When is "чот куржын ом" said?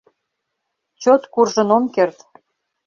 1.01-1.83